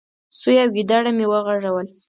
[0.39, 1.87] سوی او ګيدړه مې وغږول،